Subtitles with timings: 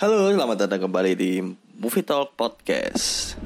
[0.00, 1.44] Halo, selamat datang kembali di
[1.76, 3.36] Movie Talk Podcast.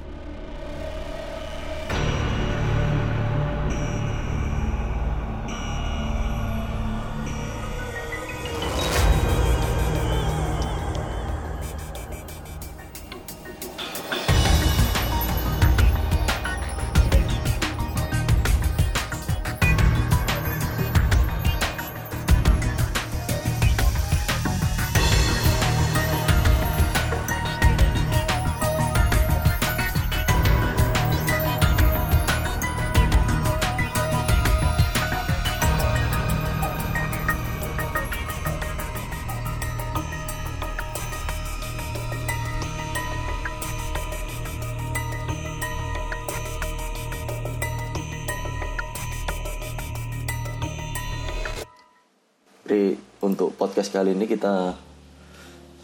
[53.94, 54.74] Kali ini kita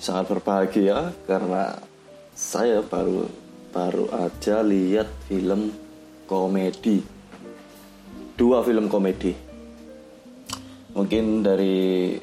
[0.03, 1.79] sangat berbahagia karena
[2.35, 3.31] saya baru
[3.71, 5.71] baru aja lihat film
[6.27, 7.07] komedi.
[8.35, 9.31] Dua film komedi.
[10.91, 12.19] Mungkin dari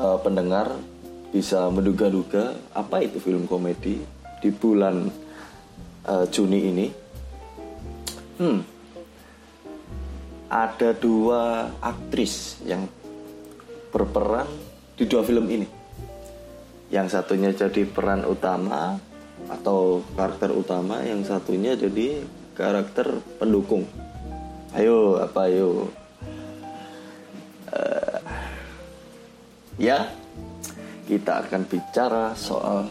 [0.00, 0.72] uh, pendengar
[1.36, 4.00] bisa menduga-duga apa itu film komedi
[4.40, 5.04] di bulan
[6.08, 6.86] uh, Juni ini.
[8.40, 8.64] Hmm.
[10.48, 12.88] Ada dua aktris yang
[13.90, 14.48] berperan
[14.96, 15.68] di dua film ini.
[16.90, 18.96] Yang satunya jadi peran utama
[19.50, 22.22] atau karakter utama, yang satunya jadi
[22.56, 23.84] karakter pendukung.
[24.72, 25.90] Ayo, apa ayo?
[27.70, 28.18] Uh,
[29.76, 30.08] ya,
[31.06, 32.88] kita akan bicara soal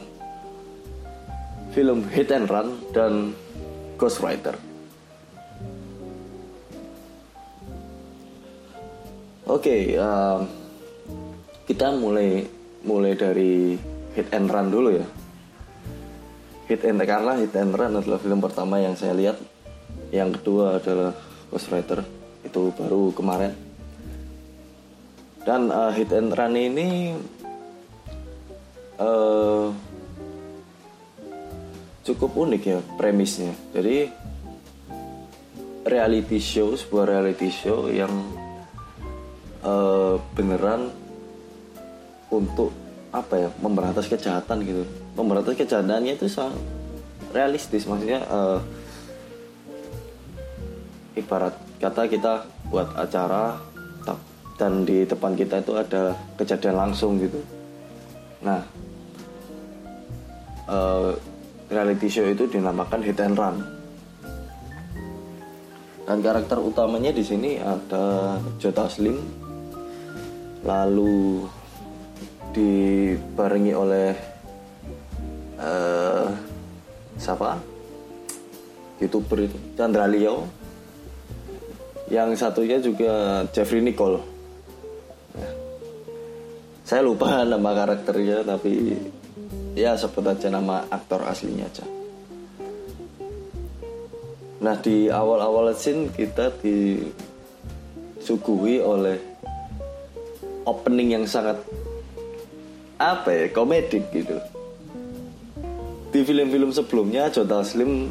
[1.76, 3.36] film Hit and Run dan
[4.00, 4.56] Ghost Rider.
[9.46, 10.65] Oke, okay, um,
[11.66, 12.46] kita mulai
[12.86, 13.74] mulai dari
[14.14, 15.06] Hit and Run dulu ya.
[16.70, 19.38] Hit and karena Hit and Run adalah film pertama yang saya lihat.
[20.14, 21.12] Yang kedua adalah
[21.50, 22.06] Ghost Rider
[22.46, 23.52] itu baru kemarin.
[25.42, 27.18] Dan uh, Hit and Run ini
[29.02, 29.74] uh,
[32.06, 33.54] cukup unik ya premisnya.
[33.74, 34.10] Jadi
[35.86, 38.14] reality show sebuah reality show yang
[39.66, 41.05] uh, beneran
[42.36, 42.70] untuk
[43.16, 44.84] apa ya memberantas kejahatan gitu.
[45.16, 46.60] Memberantas kejahatannya itu sangat
[47.32, 47.88] realistis.
[47.88, 48.60] Maksudnya uh,
[51.16, 52.34] ibarat kata kita
[52.68, 53.56] buat acara
[54.56, 57.40] dan di depan kita itu ada kejadian langsung gitu.
[58.44, 58.64] Nah
[60.72, 61.12] uh,
[61.68, 63.58] reality show itu dinamakan hit and run.
[66.06, 69.18] Dan karakter utamanya di sini ada Jota Slim
[70.62, 71.46] lalu
[72.56, 74.16] dibarengi oleh
[75.60, 76.32] uh,
[77.20, 77.60] siapa?
[79.04, 80.48] Youtuber itu Chandra Leo.
[82.08, 84.24] Yang satunya juga Jeffrey Nicole.
[85.36, 85.52] Ya.
[86.88, 88.96] saya lupa nama karakternya tapi
[89.76, 91.84] ya sebut aja nama aktor aslinya aja.
[94.64, 96.56] Nah di awal-awal scene kita
[98.24, 99.20] disuguhi oleh
[100.64, 101.60] opening yang sangat
[102.96, 104.40] apa ya komedik gitu.
[106.16, 108.08] Di film-film sebelumnya Jota Slim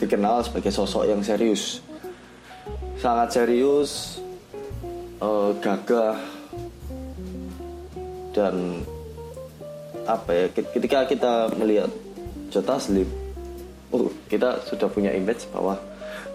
[0.00, 1.84] dikenal sebagai sosok yang serius.
[2.96, 4.18] Sangat serius
[5.20, 6.16] uh, gagah
[8.32, 8.86] dan
[10.08, 11.92] apa ya ketika kita melihat
[12.48, 13.06] Jota Slim
[13.92, 15.76] uh, kita sudah punya image bahwa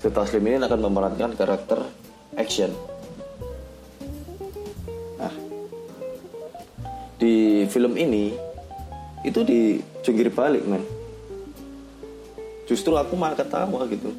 [0.06, 1.82] Jota Slim ini akan memerankan karakter
[2.38, 2.70] action
[7.23, 8.35] di film ini
[9.23, 10.84] itu di jungkir balik men.
[12.67, 14.11] Justru aku malah ketawa gitu.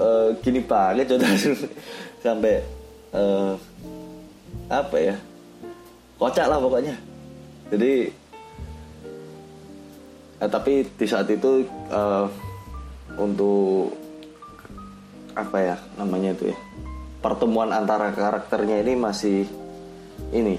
[0.00, 1.28] Uh, gini banget coba
[2.20, 2.60] sampai
[3.16, 3.56] uh,
[4.68, 5.16] apa ya?
[6.20, 6.96] Kocak lah pokoknya.
[7.72, 7.92] Jadi
[10.44, 12.28] uh, tapi di saat itu uh,
[13.16, 13.96] untuk
[15.32, 16.58] apa ya namanya itu ya?
[17.20, 19.44] Pertemuan antara karakternya ini masih
[20.30, 20.56] ini.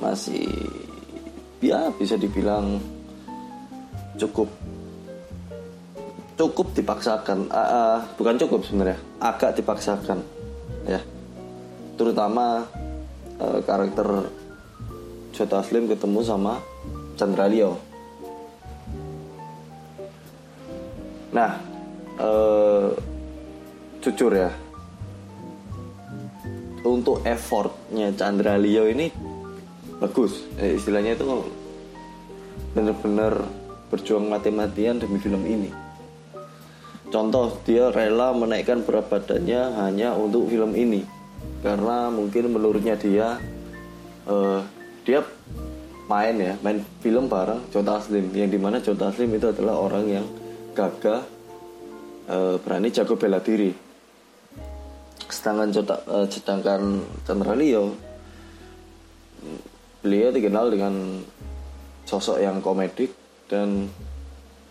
[0.00, 0.48] Masih
[1.60, 2.80] ya bisa dibilang
[4.16, 4.48] cukup
[6.40, 7.52] cukup dipaksakan.
[7.52, 10.24] Uh, uh, bukan cukup sebenarnya agak dipaksakan
[10.88, 11.00] ya.
[12.00, 12.64] Terutama
[13.36, 14.28] uh, karakter
[15.36, 16.56] Jota Slim ketemu sama
[17.20, 17.76] Chandra Leo.
[21.36, 21.60] Nah
[22.16, 22.88] uh,
[24.00, 24.48] jujur ya
[26.84, 29.12] untuk effortnya Chandra Leo ini
[30.00, 30.48] bagus.
[30.56, 31.24] Eh, istilahnya itu
[32.72, 33.44] bener-bener
[33.92, 35.70] berjuang mati-matian demi film ini.
[37.10, 41.02] Contoh dia rela menaikkan berat badannya hanya untuk film ini.
[41.60, 43.36] Karena mungkin menurutnya dia
[44.30, 44.62] uh,
[45.02, 45.20] dia
[46.06, 48.30] main ya main film bareng Jota Taslim.
[48.30, 50.26] Yang di mana Jota Taslim itu adalah orang yang
[50.72, 51.26] gagah
[52.30, 53.89] uh, berani jago bela diri
[55.40, 57.56] sedangkan Jota, uh, sedangkan Chandra
[60.04, 61.24] beliau dikenal dengan
[62.04, 63.16] sosok yang komedik
[63.48, 63.88] dan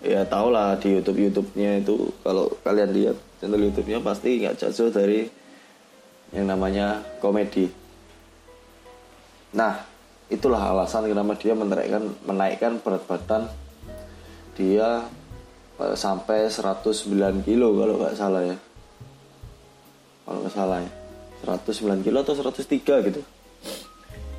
[0.05, 4.93] ya tau lah di YouTube YouTube-nya itu kalau kalian lihat channel YouTube-nya pasti nggak jauh
[4.93, 5.25] dari
[6.29, 7.65] yang namanya komedi.
[9.57, 9.81] Nah,
[10.29, 13.49] itulah alasan kenapa dia menaikkan menaikkan berat badan
[14.53, 15.01] dia
[15.81, 18.57] eh, sampai 109 kilo kalau nggak salah ya.
[20.29, 20.91] Kalau nggak salah ya.
[21.41, 23.25] 109 kilo atau 103 gitu.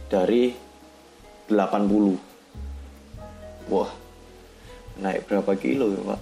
[0.06, 0.54] Dari
[1.50, 3.74] 80.
[3.74, 3.90] Wah.
[5.02, 6.20] Naik berapa kilo ya, Pak?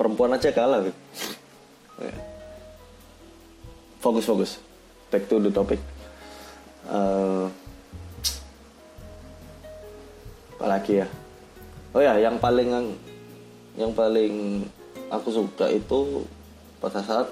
[0.00, 0.96] Perempuan aja kalah gitu.
[4.00, 4.70] Fokus fokus
[5.10, 5.82] back to the topic
[6.86, 7.50] uh,
[10.54, 11.06] apalagi ya
[11.90, 12.94] oh ya yang paling
[13.74, 14.64] yang paling
[15.10, 16.22] aku suka itu
[16.78, 17.26] pada saat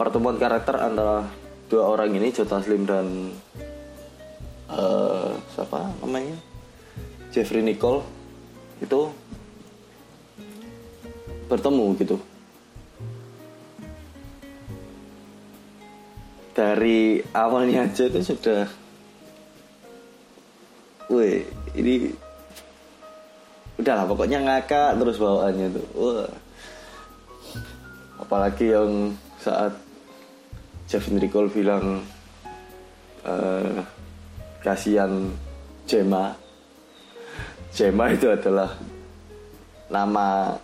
[0.00, 1.28] pertemuan karakter antara
[1.68, 3.36] dua orang ini Jota Slim dan
[4.72, 6.40] uh, siapa namanya
[7.28, 8.00] Jeffrey Nicole
[8.80, 9.12] itu
[11.52, 12.16] bertemu gitu
[16.56, 18.64] dari awalnya aja itu sudah
[21.10, 21.42] Wih,
[21.74, 22.06] ini
[23.82, 25.86] udahlah pokoknya ngakak terus bawaannya tuh.
[25.98, 26.30] Wah.
[28.22, 29.74] Apalagi yang saat
[30.90, 32.02] Jeff Nicole bilang
[33.22, 33.78] uh,
[34.58, 35.30] kasihan
[35.86, 36.34] Jema.
[37.70, 38.74] Jema itu adalah
[39.86, 40.58] nama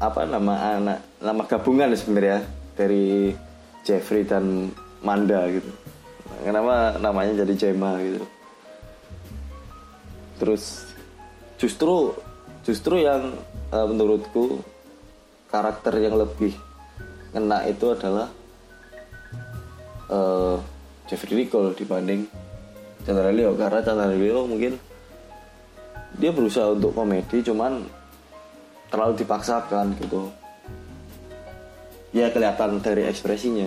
[0.00, 2.40] apa nama anak nama gabungan sebenarnya
[2.72, 3.36] dari
[3.84, 4.72] Jeffrey dan
[5.04, 5.70] Manda gitu
[6.44, 8.24] kenapa namanya jadi Jema gitu
[10.40, 10.92] terus
[11.60, 12.16] justru
[12.66, 13.32] justru yang
[13.70, 14.60] uh, menurutku
[15.48, 16.52] karakter yang lebih
[17.32, 18.28] kena itu adalah
[20.08, 20.56] uh,
[21.04, 22.24] Jeffrey Nicole dibanding
[23.04, 24.76] Chandra Leo karena Chandra Leo mungkin
[26.16, 27.84] dia berusaha untuk komedi cuman
[28.88, 30.30] terlalu dipaksakan gitu.
[32.14, 33.66] Ya kelihatan dari ekspresinya.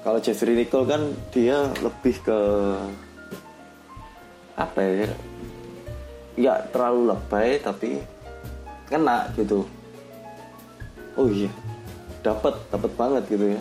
[0.00, 1.02] Kalau Jeffrey Nicole kan
[1.32, 2.40] dia lebih ke
[4.54, 5.10] apa ya
[6.34, 7.90] nggak terlalu lebay tapi
[8.88, 9.68] kena gitu.
[11.14, 11.52] Oh iya
[12.24, 13.60] dapat dapat banget gitu ya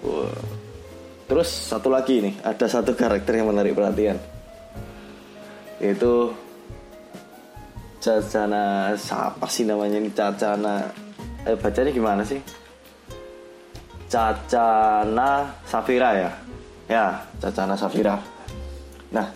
[0.00, 0.32] Wah.
[1.30, 4.18] terus satu lagi nih ada satu karakter yang menarik perhatian.
[5.80, 6.34] Yaitu
[8.00, 10.08] Cacana siapa sih namanya ini?
[10.08, 10.88] Cacana
[11.44, 12.40] eh bacanya gimana sih?
[14.08, 16.30] Cacana Safira ya?
[16.88, 17.06] Ya
[17.38, 18.16] Cacana Safira.
[19.12, 19.28] Nah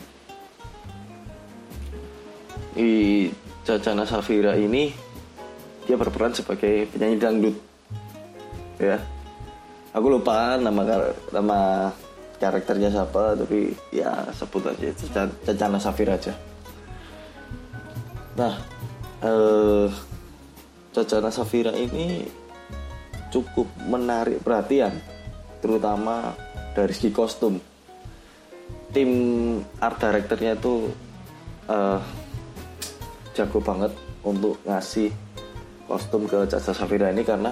[2.72, 3.28] di
[3.62, 4.90] Cacana Safira ini
[5.84, 7.56] dia berperan sebagai penyanyi dangdut.
[8.80, 8.98] Ya
[9.94, 10.82] aku lupa nama
[11.30, 11.58] nama
[12.42, 14.90] karakternya siapa tapi ya sebut aja
[15.46, 16.34] Cacana Safira aja.
[18.34, 18.54] Nah
[19.22, 19.88] eh
[20.90, 22.26] Cacana Safira ini
[23.30, 24.98] cukup menarik perhatian
[25.62, 26.34] terutama
[26.74, 27.56] dari segi kostum.
[28.90, 29.10] Tim
[29.82, 30.86] art directornya itu
[31.66, 31.98] uh,
[33.34, 33.90] jago banget
[34.22, 35.10] untuk ngasih
[35.90, 37.50] kostum ke Caca Safira ini karena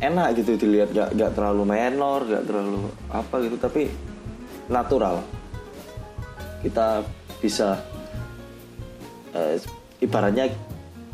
[0.00, 3.88] enak gitu dilihat gak, gak terlalu menor gak terlalu apa gitu tapi
[4.68, 5.22] natural.
[6.60, 7.04] Kita
[7.38, 7.78] bisa
[9.32, 9.54] uh,
[10.02, 10.50] ibaratnya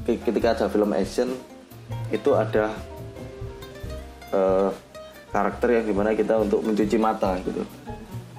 [0.06, 1.28] ketika ada film action
[2.10, 2.72] itu ada
[4.32, 4.70] uh,
[5.30, 7.62] karakter yang di mana kita untuk mencuci mata gitu.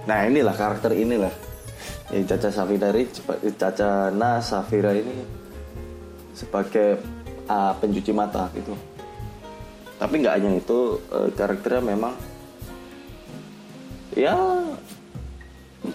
[0.10, 1.32] Nah inilah karakter inilah.
[2.12, 3.10] Ya, Caca Safira ini
[3.58, 5.24] Caca Na Safira ini
[6.36, 7.00] sebagai
[7.48, 8.93] uh, pencuci mata gitu
[10.04, 12.12] tapi nggak hanya itu uh, karakternya memang
[14.20, 14.36] ya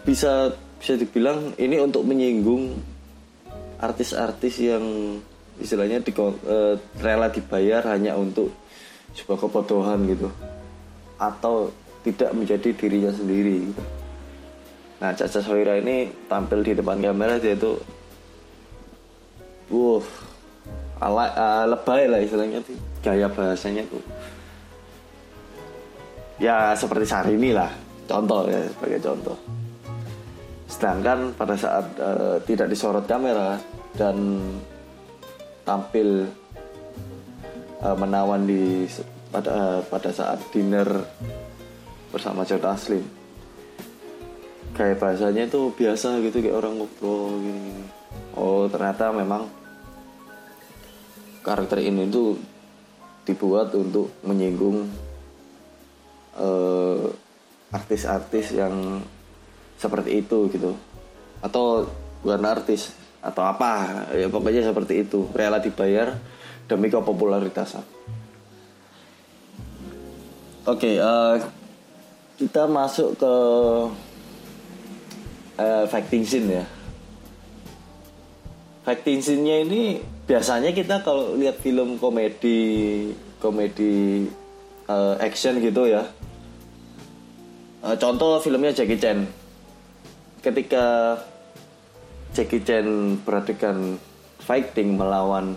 [0.08, 0.48] bisa
[0.80, 2.72] bisa dibilang ini untuk menyinggung
[3.76, 5.20] artis-artis yang
[5.60, 8.48] istilahnya di, uh, rela dibayar hanya untuk
[9.12, 10.32] sebuah kebodohan gitu
[11.20, 11.68] atau
[12.00, 13.82] tidak menjadi dirinya sendiri gitu.
[15.04, 17.76] Nah Caca Sawira ini tampil di depan kamera dia itu
[19.68, 20.00] Wuh
[20.98, 24.02] ala, uh, lebay lah istilahnya tuh gaya bahasanya tuh.
[26.38, 27.70] Ya seperti Syahrini lah
[28.06, 29.38] contoh ya sebagai contoh.
[30.70, 33.58] Sedangkan pada saat uh, tidak disorot kamera
[33.98, 34.38] dan
[35.66, 36.28] tampil
[37.82, 38.86] uh, menawan di
[39.28, 40.88] pada uh, pada saat dinner
[42.08, 43.04] bersama Joe Taslim
[44.78, 47.82] kayak bahasanya itu biasa gitu kayak orang ngobrol gini.
[48.38, 49.50] oh ternyata memang
[51.48, 52.36] karakter ini tuh
[53.24, 54.84] dibuat untuk menyinggung
[57.72, 58.74] artis-artis uh, yang
[59.80, 60.76] seperti itu gitu.
[61.40, 61.88] Atau
[62.20, 65.26] bukan artis atau apa ya pokoknya seperti itu.
[65.32, 66.14] Rela dibayar
[66.68, 67.98] demi kepopularitaasan
[70.68, 71.40] oke okay, uh,
[72.36, 73.34] kita masuk ke
[75.56, 76.64] uh, fighting scene ya.
[78.84, 83.08] Fighting scene-nya ini biasanya kita kalau lihat film komedi
[83.40, 84.28] komedi
[84.84, 86.04] uh, action gitu ya.
[87.80, 89.24] Uh, contoh filmnya Jackie Chan.
[90.44, 91.16] Ketika
[92.36, 92.84] Jackie Chan
[93.24, 93.96] perhatikan
[94.44, 95.56] fighting melawan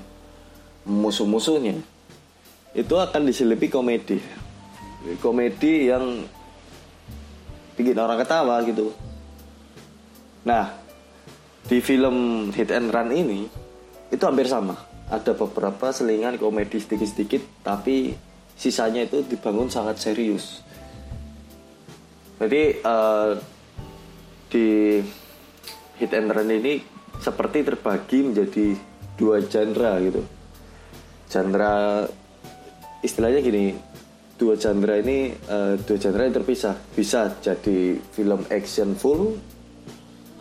[0.87, 1.83] musuh-musuhnya
[2.71, 4.23] itu akan diselipi komedi.
[5.19, 6.23] Komedi yang
[7.75, 8.95] bikin orang ketawa gitu.
[10.47, 10.73] Nah,
[11.67, 13.45] di film Hit and Run ini
[14.11, 14.75] itu hampir sama.
[15.11, 18.15] Ada beberapa selingan komedi sedikit-sedikit, tapi
[18.55, 20.63] sisanya itu dibangun sangat serius.
[22.37, 23.35] Jadi uh,
[24.51, 24.99] di
[25.99, 26.81] Hit and Run ini
[27.21, 28.73] seperti terbagi menjadi
[29.15, 30.21] dua genre gitu.
[31.31, 31.75] Genre
[33.05, 33.77] istilahnya gini,
[34.41, 36.75] dua genre ini uh, dua genre yang terpisah.
[36.97, 39.37] Bisa jadi film action full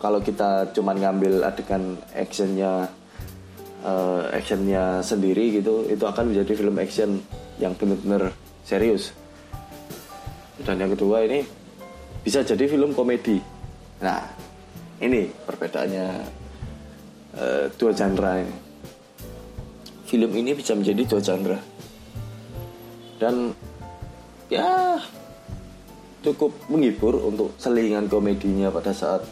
[0.01, 2.89] kalau kita cuman ngambil adegan actionnya
[3.85, 7.09] uh, actionnya sendiri gitu itu akan menjadi film action
[7.57, 8.33] yang benar-benar
[8.65, 9.13] serius.
[10.61, 11.41] Dan yang kedua ini
[12.21, 13.41] bisa jadi film komedi.
[14.01, 14.21] Nah
[15.01, 16.07] ini perbedaannya
[17.37, 18.55] uh, dua genre ini.
[20.05, 21.59] Film ini bisa menjadi dua genre.
[23.17, 23.53] Dan
[24.51, 24.97] ya
[26.21, 29.25] cukup menghibur untuk selingan komedinya pada saat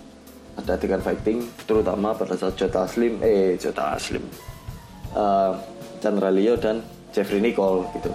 [0.60, 4.24] ada adegan fighting terutama pada saat Jota Slim eh Jota Slim.
[5.16, 5.56] Uh,
[6.04, 6.84] Chandra Leo dan
[7.16, 8.12] Jeffrey Nicole gitu.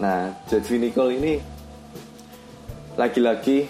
[0.00, 1.34] Nah Jeffrey Nicole ini
[2.96, 3.68] lagi-lagi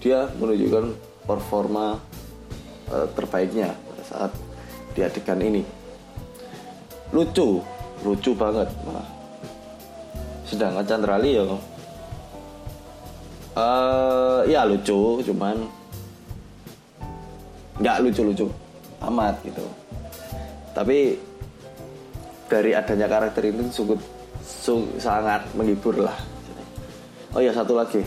[0.00, 1.96] dia menunjukkan performa
[2.90, 4.32] uh, terbaiknya pada saat
[4.96, 5.62] di adegan ini.
[7.12, 7.60] Lucu
[8.04, 9.08] lucu banget malah.
[10.48, 11.76] Sedangkan Chandra Leo
[13.56, 15.56] uh, ya lucu cuman
[17.80, 18.48] nggak lucu-lucu
[19.04, 19.64] amat gitu.
[20.72, 21.16] Tapi
[22.46, 23.98] dari adanya karakter ini sungguh,
[25.00, 26.16] sangat menghibur lah.
[27.36, 28.00] Oh ya satu lagi.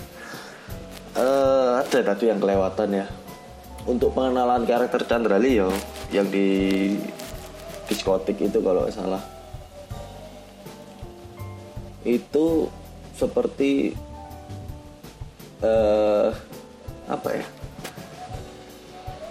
[1.17, 3.05] Uh, ada tadi yang kelewatan ya.
[3.89, 5.73] Untuk pengenalan karakter Chandra Leo
[6.13, 6.93] yang di
[7.89, 9.21] diskotik itu kalau salah.
[12.05, 12.69] Itu
[13.17, 13.91] seperti
[15.59, 16.31] uh,
[17.09, 17.58] apa ya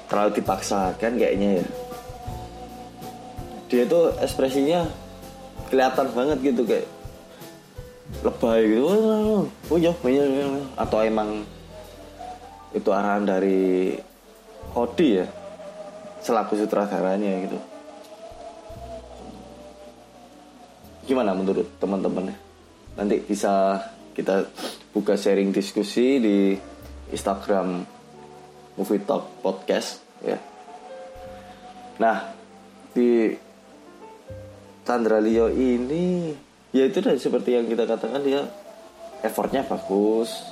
[0.08, 1.62] terlalu dipaksakan kayaknya.
[1.62, 1.66] Ya
[3.68, 4.88] dia itu ekspresinya
[5.68, 6.88] kelihatan banget gitu kayak
[8.24, 8.84] lebay gitu.
[9.68, 9.92] Oh iya.
[10.80, 11.44] atau emang
[12.72, 13.96] itu arahan dari
[14.72, 15.26] Hodi ya
[16.24, 17.58] selaku sutradaranya gitu.
[21.08, 22.32] Gimana menurut teman-teman?
[22.96, 23.80] Nanti bisa
[24.12, 24.44] kita
[24.92, 26.36] buka sharing diskusi di
[27.12, 27.97] Instagram
[28.78, 30.38] Movie Talk Podcast ya.
[31.98, 32.30] Nah,
[32.94, 33.34] di
[34.86, 36.32] Chandra Leo ini
[36.70, 38.46] ya itu dah seperti yang kita katakan dia
[39.20, 40.46] effortnya bagus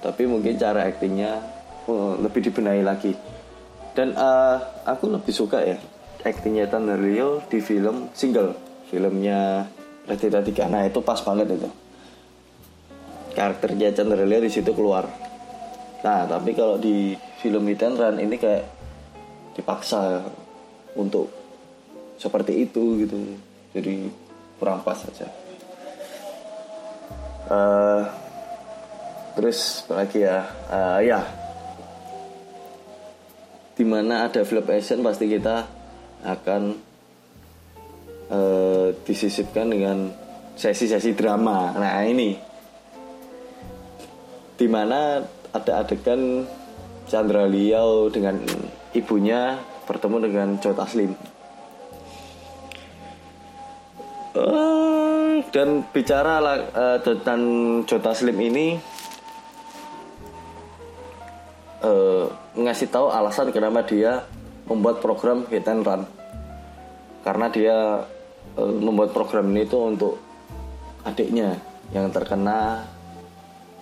[0.00, 1.38] tapi mungkin cara aktingnya
[1.86, 3.12] oh, lebih dibenahi lagi.
[3.94, 5.78] Dan uh, aku lebih suka ya
[6.24, 8.56] aktingnya Chandra Leo di film single.
[8.88, 9.64] Filmnya
[10.04, 11.70] Raditya Dika nah itu pas banget itu.
[13.32, 15.08] Karakternya Chandra Leo di situ keluar.
[16.04, 18.64] Nah tapi kalau di film and run ini kayak
[19.52, 20.24] dipaksa
[20.96, 21.28] untuk
[22.16, 23.20] seperti itu gitu.
[23.76, 24.08] Jadi
[24.56, 25.44] kurang pas saja
[27.50, 28.02] uh,
[29.36, 30.46] terus lagi ya?
[30.70, 31.20] Uh, ya.
[33.74, 35.66] Di mana ada film action pasti kita
[36.22, 36.62] akan
[38.30, 40.14] uh, disisipkan dengan
[40.54, 41.74] sesi-sesi drama.
[41.74, 42.38] Nah ini.
[44.54, 45.18] Di mana
[45.50, 46.46] ada adegan
[47.08, 48.40] Chandra Liao dengan
[48.96, 51.12] ibunya bertemu dengan Joe Taslim.
[54.34, 56.42] Uh, dan bicara
[56.74, 57.40] uh, tentang
[57.86, 58.74] Joe Taslim ini
[61.86, 62.26] uh,
[62.58, 64.26] ngasih tahu alasan kenapa dia
[64.66, 66.02] membuat program hit and run
[67.22, 67.76] karena dia
[68.58, 70.18] uh, membuat program ini itu untuk
[71.06, 71.60] adiknya
[71.94, 72.88] yang terkena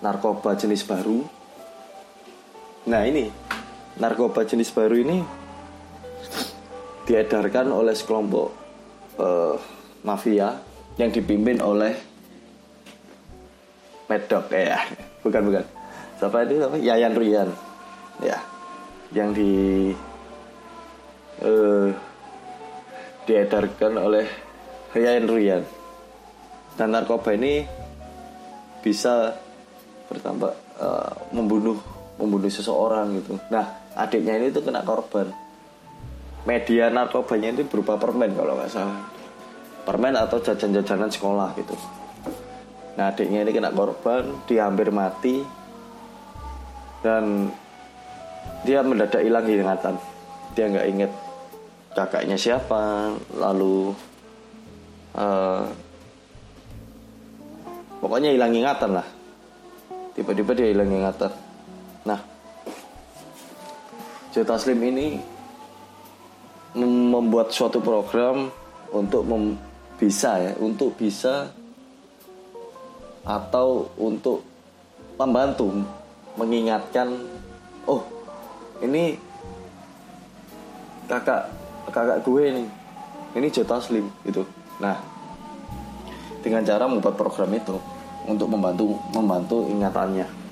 [0.03, 1.23] narkoba jenis baru
[2.83, 3.31] nah ini
[3.99, 5.17] narkoba jenis baru ini
[7.03, 8.47] diedarkan oleh sekelompok
[9.19, 9.55] uh,
[10.03, 10.59] mafia
[10.99, 11.95] yang dipimpin oleh
[14.03, 14.77] Medok ya
[15.23, 15.65] bukan bukan.
[16.19, 16.77] Siapa itu apa?
[16.77, 17.49] Yayan Rian
[18.21, 18.37] ya.
[19.15, 19.51] Yang di
[21.41, 21.89] uh,
[23.25, 24.27] diedarkan oleh
[24.93, 25.63] Yayan Rian.
[26.77, 27.63] Dan narkoba ini
[28.83, 29.33] bisa
[30.11, 31.79] bertambah uh, membunuh
[32.19, 35.29] membunuh seseorang gitu nah adiknya ini tuh kena korban
[36.43, 39.01] media narkobanya itu berupa permen kalau nggak salah
[39.83, 41.75] permen atau jajan-jajanan sekolah gitu
[42.93, 45.41] Nah adiknya ini kena korban, dia hampir mati
[47.01, 47.49] dan
[48.61, 49.95] dia mendadak hilang ingatan.
[50.53, 51.11] Dia nggak inget
[51.97, 53.97] kakaknya siapa, lalu
[55.17, 55.65] uh,
[57.97, 59.07] pokoknya hilang ingatan lah.
[60.13, 61.33] Tiba-tiba dia hilang ingatan.
[62.03, 62.19] Nah,
[64.33, 65.21] Joe Taslim ini
[66.75, 68.49] membuat suatu program
[68.89, 69.55] untuk mem
[70.01, 71.53] bisa ya, untuk bisa
[73.23, 74.43] atau untuk
[75.15, 75.71] membantu
[76.35, 77.13] mengingatkan
[77.87, 78.03] oh
[78.83, 79.15] ini
[81.07, 81.47] kakak
[81.93, 82.67] kakak gue nih
[83.37, 84.43] ini Jota Slim gitu.
[84.81, 84.97] Nah
[86.43, 87.79] dengan cara membuat program itu
[88.27, 90.42] untuk membantu membantu ingatannya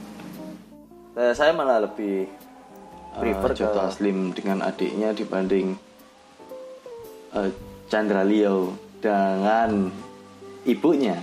[1.16, 2.28] nah, saya malah lebih
[3.18, 5.76] prefer uh, Jota Slim dengan adiknya dibanding
[7.36, 7.50] uh,
[7.92, 9.92] Chandra Leo dengan
[10.64, 11.18] ibunya.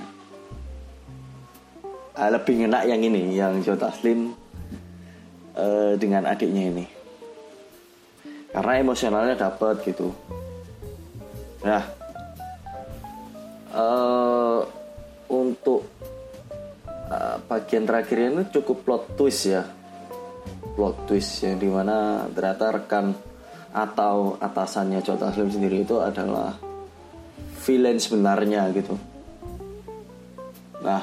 [2.19, 4.35] Uh, lebih enak yang ini yang Joe Taslim
[5.55, 6.87] uh, dengan adiknya ini.
[8.51, 10.11] Karena emosionalnya dapat gitu.
[11.63, 11.99] Nah
[13.75, 14.61] uh,
[15.29, 15.85] untuk
[17.13, 19.78] uh, bagian terakhir ini cukup plot twist ya
[20.79, 23.11] plot twist yang di mana ternyata rekan
[23.75, 26.55] atau atasannya Joe Taslim sendiri itu adalah
[27.67, 28.95] villain sebenarnya gitu.
[30.79, 31.03] Nah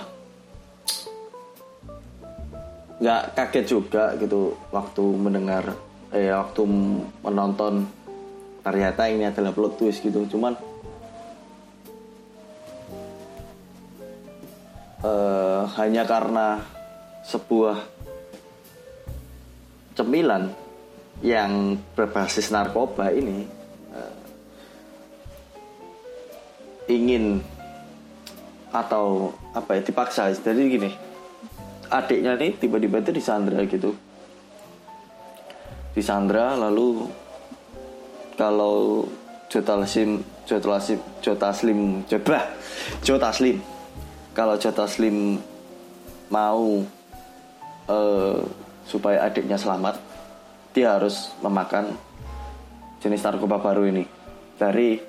[2.96, 5.76] nggak kaget juga gitu waktu mendengar
[6.16, 6.64] eh waktu
[7.20, 7.84] menonton.
[8.64, 10.56] Ternyata ini adalah plot twist gitu cuman
[15.04, 16.64] uh, hanya karena
[17.28, 17.95] sebuah
[19.96, 20.52] cemilan
[21.24, 23.48] yang berbasis narkoba ini
[23.96, 24.16] uh,
[26.92, 27.40] ingin
[28.76, 30.36] atau apa ya dipaksa.
[30.36, 30.92] Jadi gini
[31.88, 33.96] adiknya nih tiba-tiba itu disandra gitu.
[35.96, 37.08] Disandra lalu
[38.36, 39.08] kalau
[39.48, 42.40] Jota Taslim Jota Taslim Jota Taslim coba
[43.00, 43.58] Jota Taslim
[44.36, 45.40] kalau Jota Taslim
[46.28, 46.84] mau
[47.88, 48.44] uh,
[48.86, 49.98] supaya adiknya selamat
[50.76, 51.96] dia harus memakan
[53.00, 54.04] jenis narkoba baru ini.
[54.56, 55.00] Dari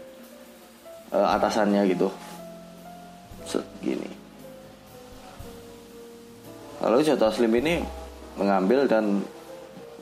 [1.10, 2.08] uh, atasannya gitu.
[3.46, 4.10] Segini.
[6.82, 7.82] Lalu Joe Taslim ini
[8.38, 9.22] mengambil dan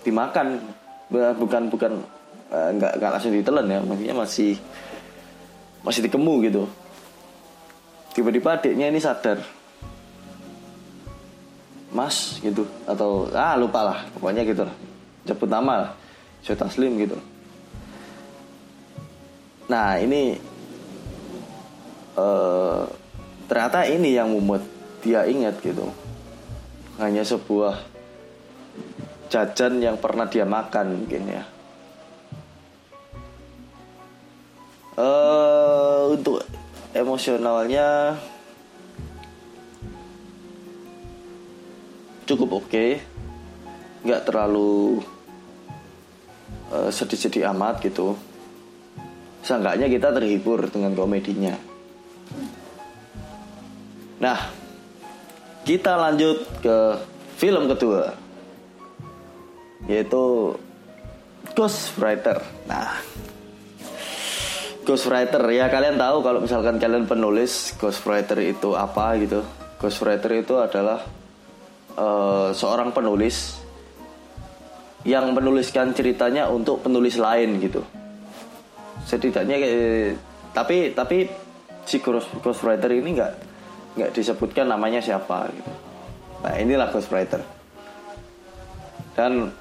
[0.04, 0.60] dimakan.
[1.14, 1.92] Bukan bukan
[2.50, 3.78] eh, nggak langsung ditelan ya.
[3.84, 4.52] Maksudnya masih
[5.86, 6.62] masih dikemu gitu.
[8.16, 9.38] Tiba-tiba adiknya ini sadar
[11.94, 12.66] mas gitu.
[12.84, 13.98] Atau ah lupa lah.
[14.12, 14.74] Pokoknya gitu lah.
[15.24, 15.90] Sebut nama lah.
[16.44, 17.16] Joe Taslim gitu.
[19.70, 20.36] Nah ini
[22.20, 22.84] uh,
[23.48, 24.60] ternyata ini yang membuat
[25.00, 25.88] dia ingat gitu.
[27.00, 27.80] Hanya sebuah
[29.32, 31.42] jajan yang pernah dia makan mungkin ya.
[34.94, 36.44] Uh, untuk
[36.94, 38.14] emosionalnya
[42.34, 42.98] cukup oke, okay.
[44.02, 45.00] nggak terlalu
[46.74, 48.18] uh, sedih-sedih amat gitu.
[49.44, 51.54] Seenggaknya kita terhibur dengan komedinya.
[54.18, 54.38] Nah,
[55.62, 56.78] kita lanjut ke
[57.38, 58.24] film kedua
[59.84, 60.56] yaitu
[61.52, 62.40] Ghostwriter.
[62.64, 62.98] Nah,
[64.84, 69.44] Ghostwriter ya kalian tahu kalau misalkan kalian penulis Ghostwriter itu apa gitu.
[69.76, 71.04] Ghostwriter itu adalah
[71.98, 73.60] uh, seorang penulis
[75.04, 77.84] yang menuliskan ceritanya untuk penulis lain gitu.
[79.04, 80.16] Setidaknya eh,
[80.56, 81.28] tapi tapi
[81.84, 83.32] si Ghostwriter ini nggak
[84.00, 85.72] nggak disebutkan namanya siapa gitu.
[86.44, 87.40] Nah inilah ghostwriter.
[89.14, 89.52] Dan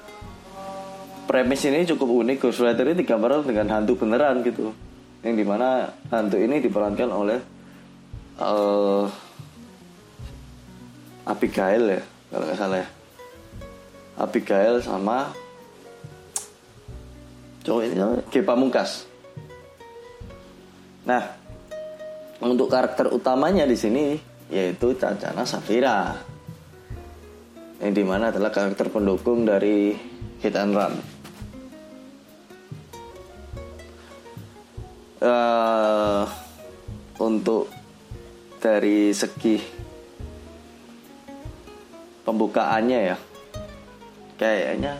[1.28, 4.72] premis ini cukup unik Ghostwriter ini digambarkan dengan hantu beneran gitu
[5.24, 7.38] yang di mana hantu ini diperankan oleh
[8.40, 9.08] uh,
[11.24, 12.02] Abigail ya
[12.34, 12.88] kalau nggak salah ya.
[14.18, 15.30] Abigail sama
[17.62, 17.94] cowok ini
[18.26, 18.42] G.
[18.42, 19.06] Pamungkas.
[21.06, 21.22] Nah
[22.42, 24.18] untuk karakter utamanya di sini
[24.50, 26.18] yaitu Cacana Safira.
[27.78, 29.94] Yang di mana adalah karakter pendukung dari
[30.42, 30.94] Hit and Run.
[35.24, 36.28] Uh,
[37.22, 37.70] untuk
[38.60, 39.73] dari segi
[42.24, 43.16] pembukaannya ya.
[44.34, 44.98] Kayaknya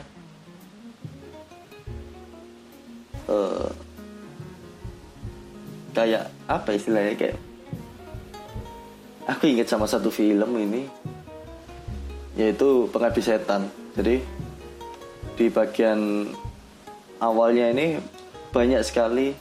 [3.27, 3.69] uh,
[5.97, 7.39] kayak apa istilahnya kayak
[9.25, 10.87] aku ingat sama satu film ini
[12.39, 13.67] yaitu pengabdi setan.
[13.97, 14.21] Jadi
[15.35, 16.31] di bagian
[17.19, 17.99] awalnya ini
[18.55, 19.35] banyak sekali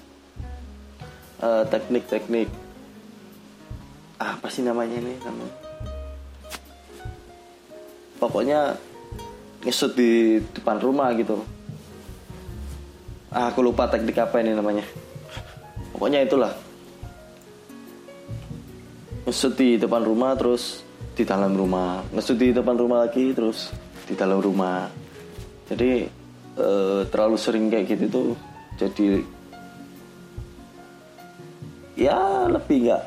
[1.42, 2.50] uh, teknik-teknik
[4.18, 5.14] ah, apa sih namanya ini?
[5.22, 5.63] Namanya
[8.28, 8.80] pokoknya
[9.64, 11.44] ngesut di depan rumah gitu.
[13.34, 14.86] Ah, aku lupa teknik apa ini namanya.
[15.92, 16.54] Pokoknya itulah.
[19.28, 22.06] Ngesut di depan rumah terus di dalam rumah.
[22.14, 23.74] Ngesut di depan rumah lagi terus
[24.06, 24.88] di dalam rumah.
[25.68, 26.24] Jadi
[26.58, 28.30] uh, terlalu sering kayak gitu tuh
[28.78, 29.22] jadi
[31.94, 33.04] ya lebih nggak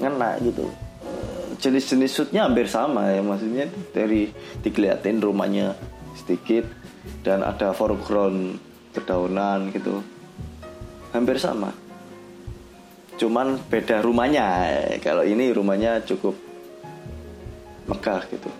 [0.00, 0.66] ngena gitu
[1.56, 4.28] jenis-jenis shootnya hampir sama ya maksudnya dari
[4.60, 5.76] dikeliatin rumahnya
[6.16, 6.66] sedikit
[7.22, 8.58] dan ada foreground
[8.96, 10.00] kedaunan gitu.
[11.12, 11.70] Hampir sama.
[13.16, 14.46] Cuman beda rumahnya.
[15.00, 16.36] Kalau ini rumahnya cukup
[17.88, 18.50] megah gitu.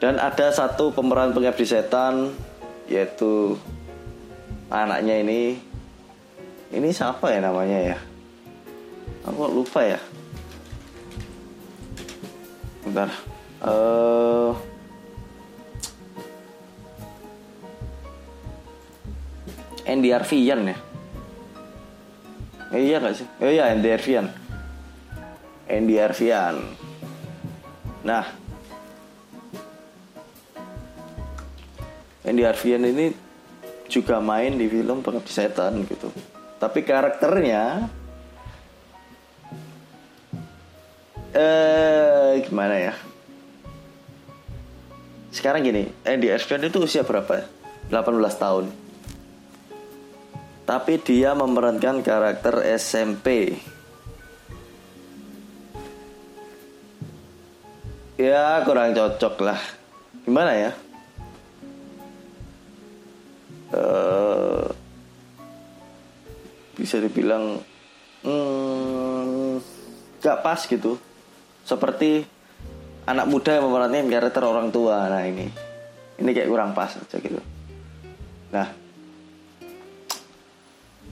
[0.00, 2.34] Dan ada satu pemeran pengabdi setan
[2.90, 3.54] yaitu
[4.70, 5.40] anaknya ini.
[6.70, 7.98] Ini siapa ya namanya ya?
[9.26, 9.98] Aku lupa ya
[12.90, 13.10] bentar.
[13.62, 14.52] Uh,
[19.86, 20.76] Andy Arfian ya?
[22.70, 23.26] Eh, iya gak sih?
[23.42, 24.30] Oh iya Andy Arfian
[25.66, 26.56] Andy Arfian
[28.06, 28.26] nah.
[32.22, 33.10] Andy Arfian ini
[33.90, 36.14] juga main di film Pengabdi Setan gitu.
[36.62, 37.90] Tapi karakternya
[41.34, 42.94] eh gimana ya?
[45.30, 47.46] Sekarang gini Andy Erfian itu usia berapa?
[47.90, 47.94] 18
[48.34, 48.66] tahun.
[50.66, 53.58] Tapi dia memerankan karakter SMP
[58.20, 59.60] ya kurang cocok lah.
[60.28, 60.70] Gimana ya?
[63.70, 64.66] Uh,
[66.74, 67.62] bisa dibilang
[68.26, 69.62] hmm,
[70.18, 70.98] gak pas gitu
[71.64, 72.24] seperti
[73.06, 75.08] anak muda yang memerankan karakter orang tua.
[75.08, 75.46] Nah ini.
[76.20, 77.40] Ini kayak kurang pas aja gitu.
[78.52, 78.68] Nah.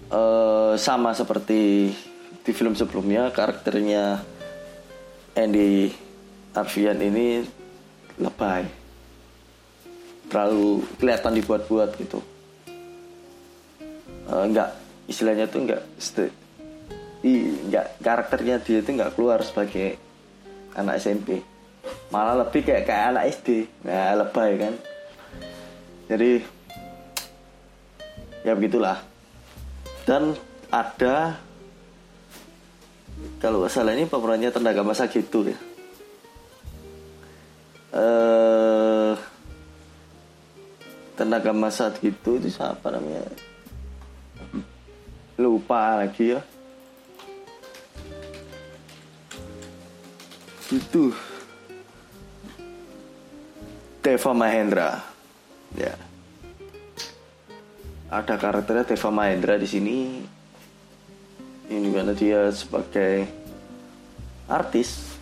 [0.09, 1.93] Uh, sama seperti
[2.41, 4.17] di film sebelumnya karakternya
[5.37, 5.93] Andy
[6.57, 7.45] Arfian ini
[8.17, 8.65] lebay.
[10.33, 12.25] Terlalu kelihatan dibuat-buat gitu.
[14.29, 14.71] Uh, nggak
[15.09, 15.83] istilahnya tuh nggak
[17.69, 20.08] nggak karakternya dia itu nggak keluar sebagai
[20.77, 21.41] anak SMP
[22.09, 23.49] malah lebih kayak kayak anak SD
[23.85, 24.75] nah lebay kan.
[26.09, 26.41] Jadi
[28.45, 28.97] ya begitulah.
[30.09, 30.33] Dan
[30.73, 31.37] ada
[33.41, 35.59] kalau salah ini pemerannya tenaga masa gitu ya.
[37.93, 39.13] Eh
[41.17, 43.29] tenaga masa gitu itu siapa namanya?
[45.37, 46.41] Lupa lagi ya
[50.69, 51.13] itu
[54.05, 55.01] Deva Mahendra.
[55.77, 55.97] Ya.
[58.09, 59.97] Ada karakternya Deva Mahendra di sini
[61.69, 63.29] ini karena dia sebagai
[64.49, 65.13] artis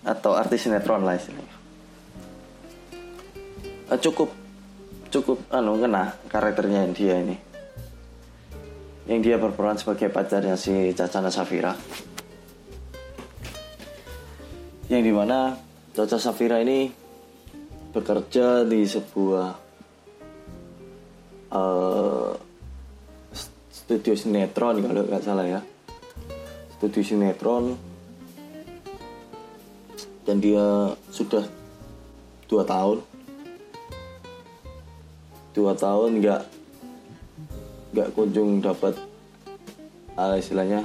[0.00, 1.56] atau artis sinetron lah istilahnya.
[3.92, 4.32] Eh, cukup
[5.12, 7.36] cukup anu kena karakternya dia ini.
[9.04, 11.76] Yang dia berperan sebagai pacarnya si Caca Safira
[14.92, 15.56] yang di mana
[15.96, 16.92] Caca Safira ini
[17.96, 19.48] bekerja di sebuah
[21.48, 22.32] uh,
[23.72, 25.60] studio sinetron kalau nggak salah ya.
[26.76, 27.72] Studio sinetron.
[30.28, 31.44] Dan dia sudah
[32.44, 33.00] dua tahun.
[35.56, 36.42] Dua tahun nggak
[37.96, 38.96] nggak kunjung dapat
[40.20, 40.84] uh, istilahnya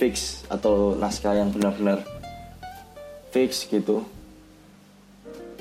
[0.00, 2.19] fix atau naskah yang benar-benar
[3.30, 4.02] fix gitu.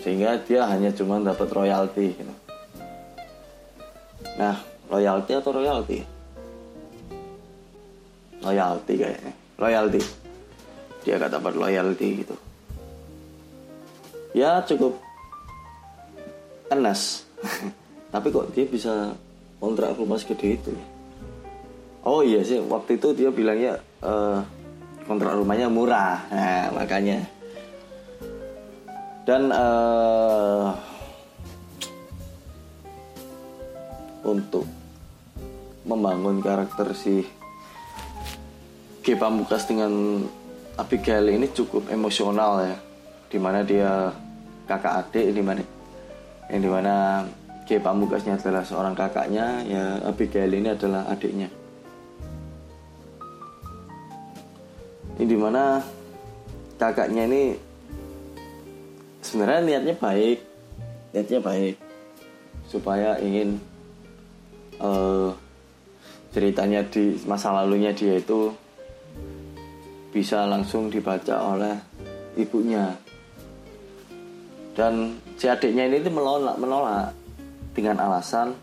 [0.01, 2.35] Sehingga dia hanya cuma dapat royalti gitu.
[4.39, 4.55] nah
[4.87, 5.99] royalti atau royalti?
[8.39, 9.33] Royalti kayaknya.
[9.59, 10.01] Royalti.
[11.03, 12.35] Dia gak dapat royalti gitu.
[14.31, 14.95] Ya cukup
[16.69, 17.25] enas
[18.13, 19.13] tapi kok dia bisa
[19.57, 20.71] kontrak rumah segede itu?
[22.07, 24.39] Oh iya sih waktu itu dia bilangnya uh,
[25.03, 26.23] kontrak rumahnya murah.
[26.31, 27.25] Nah makanya
[29.29, 30.73] dan uh,
[34.25, 34.65] untuk
[35.85, 37.29] membangun karakter si
[39.05, 40.25] G Pamungkas dengan
[40.81, 42.77] Abigail ini cukup emosional ya.
[43.29, 44.09] Di mana dia
[44.65, 45.61] kakak adik di mana
[46.49, 47.21] yang di mana
[47.69, 51.53] G Pamungkasnya adalah seorang kakaknya ya Abigail ini adalah adiknya.
[55.21, 55.77] Ini di mana
[56.81, 57.68] kakaknya ini
[59.29, 60.39] sebenarnya niatnya baik.
[61.13, 61.75] Niatnya baik.
[62.65, 63.61] Supaya ingin
[64.81, 65.29] uh,
[66.33, 68.49] ceritanya di masa lalunya dia itu
[70.09, 71.77] bisa langsung dibaca oleh
[72.33, 72.97] ibunya.
[74.73, 77.13] Dan si adiknya ini tuh menolak menolak
[77.77, 78.57] dengan alasan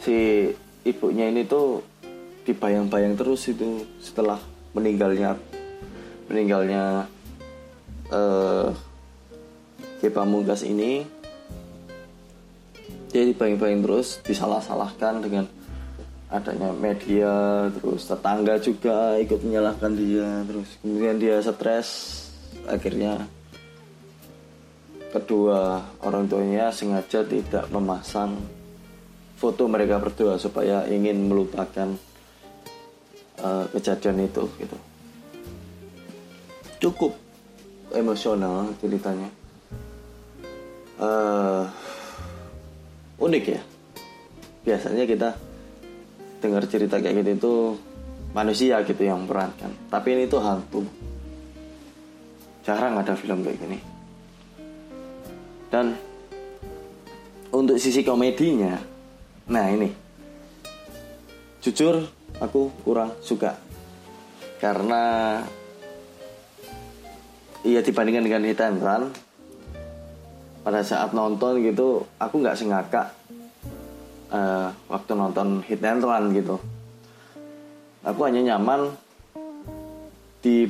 [0.00, 0.48] si
[0.84, 1.84] ibunya ini tuh
[2.48, 4.40] dibayang-bayang terus itu setelah
[4.72, 5.36] meninggalnya
[6.26, 7.04] meninggalnya
[8.08, 8.72] uh,
[10.00, 11.04] Ki Pamungkas ini
[13.12, 15.44] dia dibayang-bayang terus disalah-salahkan dengan
[16.30, 21.88] adanya media terus tetangga juga ikut menyalahkan dia terus kemudian dia stres.
[22.64, 23.28] Akhirnya
[25.12, 28.40] kedua orang tuanya sengaja tidak memasang
[29.36, 31.92] foto mereka berdua supaya ingin melupakan
[33.42, 34.76] uh, kejadian itu gitu.
[36.80, 37.12] Cukup
[37.92, 39.39] emosional ceritanya
[41.00, 41.64] uh,
[43.18, 43.62] unik ya.
[44.60, 45.28] Biasanya kita
[46.40, 47.54] dengar cerita kayak gitu itu
[48.36, 49.72] manusia gitu yang perankan.
[49.88, 50.82] Tapi ini tuh hantu.
[52.62, 53.78] Jarang ada film kayak gini.
[55.72, 55.96] Dan
[57.50, 58.76] untuk sisi komedinya
[59.50, 59.90] nah ini.
[61.60, 62.04] Jujur
[62.40, 63.56] aku kurang suka.
[64.60, 65.40] Karena
[67.64, 69.04] iya dibandingkan dengan hit and run
[70.60, 73.16] pada saat nonton gitu aku nggak sengaka
[74.30, 76.56] uh, waktu nonton hit and run gitu.
[78.00, 78.96] Aku hanya nyaman
[80.40, 80.64] di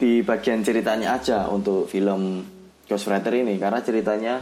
[0.00, 2.40] di bagian ceritanya aja untuk film
[2.88, 4.40] Ghost Rider ini karena ceritanya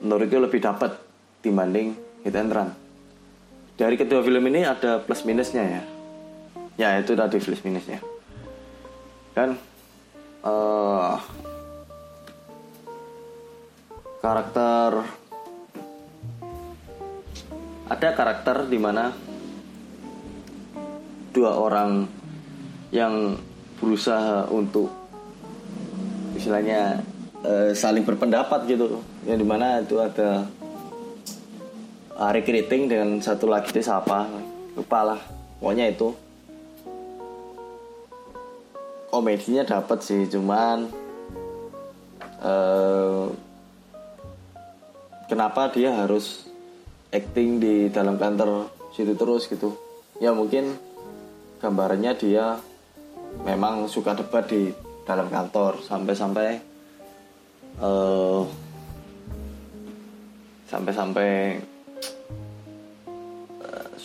[0.00, 0.96] menurutku lebih dapat
[1.44, 1.92] dibanding
[2.24, 2.70] hit and run.
[3.78, 5.82] Dari kedua film ini ada plus minusnya ya.
[6.78, 8.00] Ya itu tadi plus minusnya.
[9.36, 9.54] Kan
[10.42, 11.14] uh,
[14.28, 15.08] karakter.
[17.88, 19.16] Ada karakter di mana
[21.32, 22.04] dua orang
[22.92, 23.40] yang
[23.80, 24.92] berusaha untuk
[26.36, 27.00] istilahnya
[27.40, 29.00] uh, saling berpendapat gitu.
[29.24, 30.44] Yang di mana itu ada
[32.20, 34.28] Ari Keriting dengan satu lagi itu siapa?
[34.76, 35.20] Lupa lah.
[35.56, 36.12] Pokoknya itu
[39.08, 40.92] komedinya dapat sih cuman
[42.44, 43.47] uh,
[45.28, 46.48] kenapa dia harus
[47.12, 49.76] acting di dalam kantor situ terus gitu?
[50.18, 50.74] Ya mungkin
[51.62, 52.58] gambarannya dia
[53.44, 54.72] memang suka debat di
[55.04, 56.48] dalam kantor sampai-sampai
[57.80, 58.42] uh,
[60.68, 61.60] sampai-sampai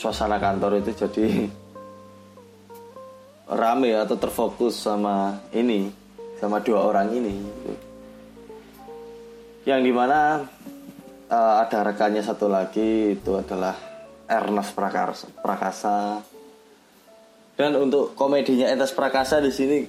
[0.04, 1.48] suasana kantor itu jadi
[3.62, 5.88] rame atau terfokus sama ini
[6.44, 7.36] sama dua orang ini.
[9.64, 10.44] Yang di mana
[11.34, 13.74] uh, ada rekannya satu lagi itu adalah
[14.30, 16.22] Ernest Prakasa, Prakasa.
[17.54, 19.86] Dan untuk komedinya Ernest Prakasa di sini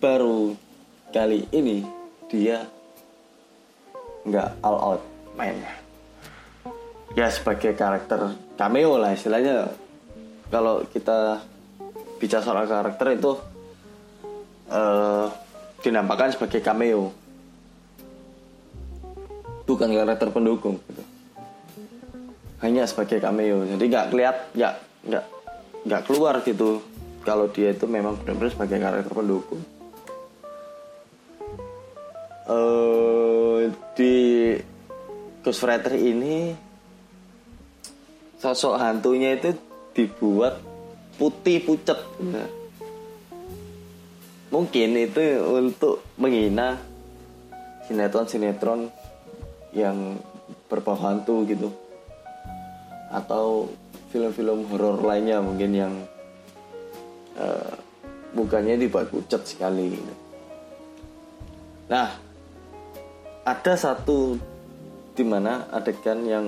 [0.00, 0.52] baru
[1.12, 1.84] kali ini
[2.28, 2.64] dia
[4.26, 5.02] nggak all out
[5.38, 5.70] mainnya
[7.14, 9.72] ya sebagai karakter cameo lah istilahnya.
[10.46, 11.42] Kalau kita
[12.20, 13.32] bicara soal karakter itu
[14.70, 15.26] uh,
[15.80, 17.25] dinampakkan sebagai cameo
[19.66, 21.02] bukan karakter pendukung gitu.
[22.64, 23.66] hanya sebagai cameo.
[23.68, 24.74] Jadi nggak keliat nggak
[25.10, 25.24] nggak
[25.84, 26.80] nggak keluar gitu.
[27.26, 29.62] Kalau dia itu memang benar-benar sebagai karakter pendukung.
[32.46, 33.66] Uh,
[33.98, 34.14] di
[35.42, 36.54] Ghost Rider ini
[38.38, 39.50] sosok hantunya itu
[39.96, 40.62] dibuat
[41.16, 42.46] putih pucat nah,
[44.52, 46.76] mungkin itu untuk menghina
[47.88, 48.92] sinetron-sinetron
[49.76, 50.16] yang
[50.72, 51.68] berbau hantu gitu
[53.12, 53.68] atau
[54.08, 55.94] film-film horor lainnya mungkin yang
[57.36, 57.76] uh,
[58.32, 60.14] mukanya dibuat pucat sekali gitu.
[61.92, 62.16] nah
[63.46, 64.34] ada satu
[65.14, 66.46] di mana adegan yang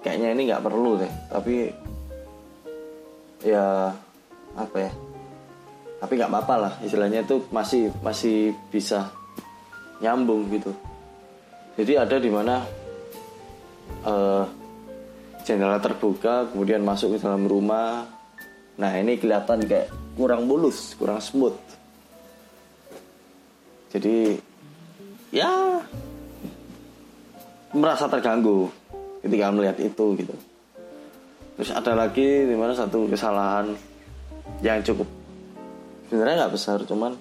[0.00, 1.68] kayaknya ini nggak perlu deh tapi
[3.42, 3.92] ya
[4.56, 4.90] apa ya
[5.98, 9.10] tapi nggak apa-apa lah istilahnya itu masih masih bisa
[9.98, 10.70] nyambung gitu
[11.78, 12.66] jadi ada di mana
[14.02, 14.44] uh,
[15.46, 18.02] jendela terbuka kemudian masuk ke dalam rumah.
[18.82, 21.54] Nah ini kelihatan kayak kurang mulus kurang smooth.
[23.94, 24.34] Jadi
[25.30, 25.78] ya
[27.70, 28.66] merasa terganggu
[29.22, 30.34] ketika melihat itu gitu.
[31.54, 33.70] Terus ada lagi di mana satu kesalahan
[34.66, 35.06] yang cukup
[36.10, 37.12] sebenarnya nggak besar cuman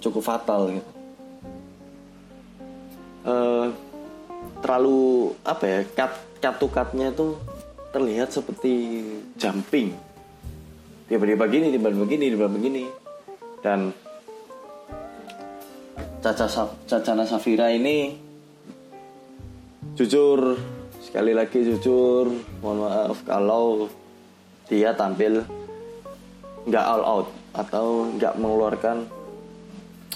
[0.00, 0.91] cukup fatal gitu
[3.26, 3.66] uh,
[4.62, 7.38] terlalu apa ya cut cut to cutnya itu
[7.92, 9.04] terlihat seperti
[9.36, 9.92] jumping.
[11.06, 12.84] Tiba-tiba begini tiba-tiba begini tiba-tiba begini.
[13.62, 13.94] Dan
[16.22, 16.46] Caca
[16.86, 18.14] Cacana Safira ini
[19.98, 20.56] jujur
[21.02, 22.30] sekali lagi jujur
[22.62, 23.90] mohon maaf kalau
[24.70, 25.44] dia tampil
[26.64, 29.04] nggak all out atau nggak mengeluarkan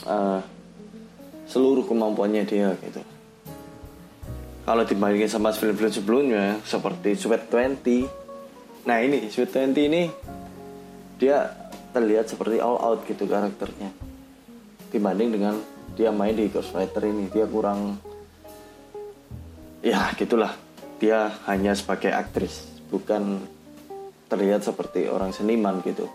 [0.07, 0.41] uh,
[1.47, 3.03] seluruh kemampuannya dia gitu.
[4.67, 10.03] Kalau dibandingin sama film-film sebelumnya seperti Sweet 20 nah ini Sweet 20 ini
[11.23, 11.55] dia
[11.95, 13.95] terlihat seperti all out gitu karakternya.
[14.91, 15.55] Dibanding dengan
[15.95, 18.03] dia main di Ghost Rider ini dia kurang
[19.87, 20.51] ya gitulah.
[20.99, 23.39] Dia hanya sebagai aktris bukan
[24.27, 26.11] terlihat seperti orang seniman gitu.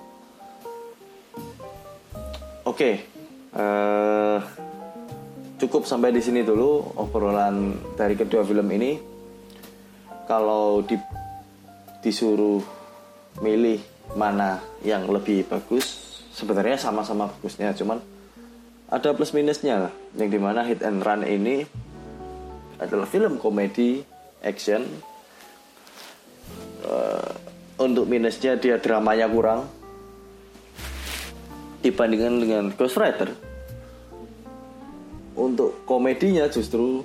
[2.67, 2.93] Oke okay.
[3.55, 4.70] uh, eh,
[5.61, 8.97] cukup sampai di sini dulu obrolan dari kedua film ini.
[10.25, 10.97] Kalau di,
[12.01, 12.57] disuruh
[13.45, 13.77] milih
[14.17, 16.01] mana yang lebih bagus
[16.33, 18.01] sebenarnya sama-sama bagusnya cuman
[18.89, 19.93] ada plus minusnya lah.
[20.17, 21.61] Yang di mana hit and run ini
[22.81, 24.01] adalah film komedi
[24.41, 24.81] action.
[26.81, 27.29] Uh,
[27.77, 29.69] untuk minusnya dia dramanya kurang
[31.85, 33.50] dibandingkan dengan Ghost Rider
[35.35, 37.03] untuk komedinya justru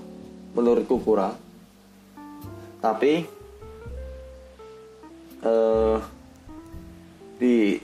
[0.57, 1.37] menurutku kurang.
[2.81, 3.23] Tapi
[5.45, 5.99] uh,
[7.37, 7.77] di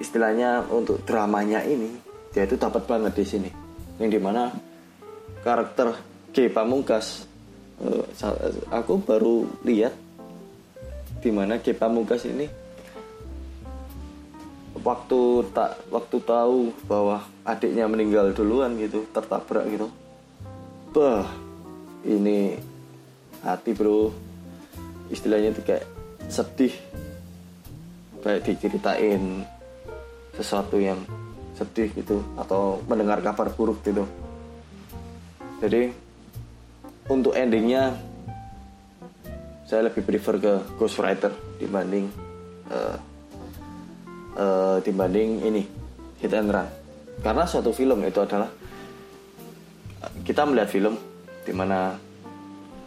[0.00, 1.90] istilahnya untuk dramanya ini
[2.34, 3.50] dia itu dapat banget di sini.
[4.00, 4.50] Yang di mana
[5.46, 5.94] karakter
[6.34, 7.28] G Pamungkas
[7.78, 8.04] uh,
[8.74, 9.94] aku baru lihat
[11.22, 12.63] di mana G Pamungkas ini
[14.84, 19.88] waktu tak waktu tahu bahwa adiknya meninggal duluan gitu tertabrak gitu.
[20.92, 21.24] Bah
[22.04, 22.60] ini
[23.40, 24.12] hati bro.
[25.08, 25.84] Istilahnya itu kayak
[26.28, 26.76] sedih.
[28.20, 29.44] Kayak diceritain
[30.36, 31.00] sesuatu yang
[31.56, 34.04] sedih gitu atau mendengar kabar buruk gitu.
[35.64, 35.88] Jadi
[37.08, 37.96] untuk endingnya
[39.64, 42.08] saya lebih prefer ke Ghost Rider dibanding
[42.68, 42.96] uh,
[44.36, 45.62] uh, dibanding ini
[46.20, 46.68] Hit and Run.
[47.22, 48.50] Karena suatu film itu adalah
[50.26, 50.94] kita melihat film
[51.44, 51.96] di mana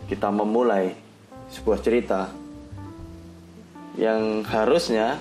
[0.07, 0.93] kita memulai
[1.51, 2.29] sebuah cerita
[3.97, 5.17] yang harusnya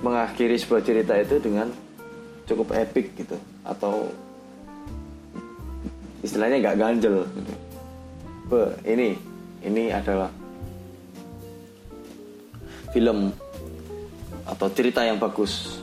[0.00, 1.68] mengakhiri sebuah cerita itu dengan
[2.46, 4.08] cukup epic gitu atau
[6.24, 7.54] istilahnya nggak ganjel gitu.
[8.50, 9.08] Be, ini
[9.62, 10.30] ini adalah
[12.90, 13.30] film
[14.60, 15.80] atau cerita yang bagus.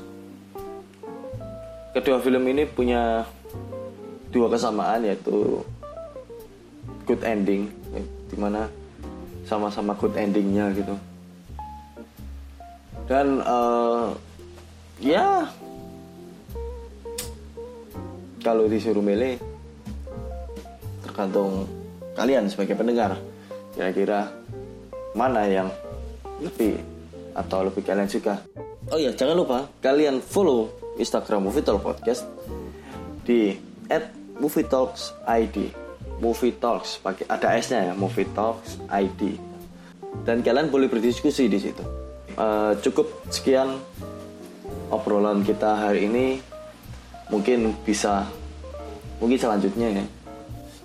[1.98, 3.26] Kedua film ini punya
[4.30, 5.66] dua kesamaan yaitu
[7.10, 7.74] good ending,
[8.30, 8.70] di mana
[9.50, 10.94] sama-sama good endingnya gitu.
[13.10, 14.14] Dan uh,
[15.02, 15.50] ya
[18.46, 19.42] kalau disuruh milih
[21.02, 21.66] tergantung
[22.14, 23.18] kalian sebagai pendengar
[23.74, 24.30] kira-kira
[25.18, 25.74] mana yang
[26.46, 26.78] lebih
[27.38, 28.42] atau lebih kalian suka?
[28.90, 32.26] Oh ya jangan lupa kalian follow Instagram Movie Talk Podcast
[33.22, 33.54] di
[33.88, 34.10] at
[34.42, 35.70] Movie Talks ID
[36.18, 39.38] Movie Talks pakai ada S nya ya Movie Talks ID
[40.26, 41.84] dan kalian boleh berdiskusi di situ.
[42.38, 43.78] Uh, cukup sekian
[44.90, 46.42] obrolan kita hari ini.
[47.28, 48.24] Mungkin bisa
[49.20, 50.06] mungkin selanjutnya ya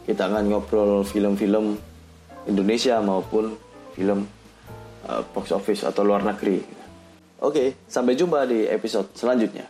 [0.03, 1.79] kita akan ngobrol film-film
[2.51, 3.55] Indonesia maupun
[3.95, 4.27] film
[5.33, 6.61] box office atau luar negeri.
[7.43, 9.67] Oke, sampai jumpa di episode selanjutnya.